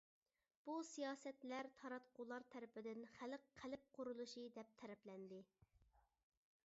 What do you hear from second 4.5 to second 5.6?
دەپ تەرىپلەندى.